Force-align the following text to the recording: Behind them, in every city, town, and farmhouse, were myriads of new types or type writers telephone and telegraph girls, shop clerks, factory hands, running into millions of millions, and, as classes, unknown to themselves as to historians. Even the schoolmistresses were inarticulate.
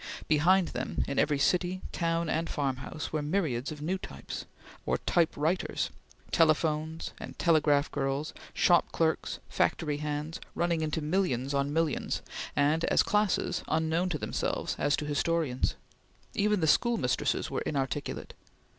Behind 0.27 0.69
them, 0.69 1.03
in 1.07 1.19
every 1.19 1.37
city, 1.37 1.83
town, 1.91 2.27
and 2.27 2.49
farmhouse, 2.49 3.13
were 3.13 3.21
myriads 3.21 3.71
of 3.71 3.83
new 3.83 3.99
types 3.99 4.45
or 4.83 4.97
type 4.97 5.37
writers 5.37 5.91
telephone 6.31 7.01
and 7.19 7.37
telegraph 7.37 7.91
girls, 7.91 8.33
shop 8.51 8.91
clerks, 8.91 9.37
factory 9.47 9.97
hands, 9.97 10.39
running 10.55 10.81
into 10.81 11.03
millions 11.03 11.53
of 11.53 11.67
millions, 11.67 12.23
and, 12.55 12.83
as 12.85 13.03
classes, 13.03 13.61
unknown 13.67 14.09
to 14.09 14.17
themselves 14.17 14.75
as 14.79 14.95
to 14.95 15.05
historians. 15.05 15.75
Even 16.33 16.61
the 16.61 16.65
schoolmistresses 16.67 17.51
were 17.51 17.61
inarticulate. 17.61 18.33